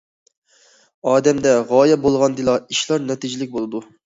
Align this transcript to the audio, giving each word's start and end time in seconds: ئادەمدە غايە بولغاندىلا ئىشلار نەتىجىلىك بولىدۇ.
ئادەمدە 1.11 1.51
غايە 1.73 1.99
بولغاندىلا 2.07 2.57
ئىشلار 2.65 3.07
نەتىجىلىك 3.13 3.55
بولىدۇ. 3.59 3.85